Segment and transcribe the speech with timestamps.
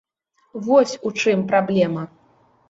[0.67, 2.09] Вось у чым праблема.